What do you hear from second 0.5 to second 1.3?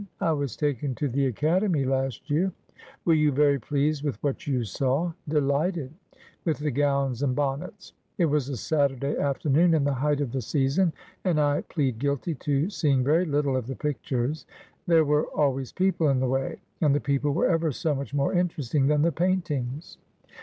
taken to the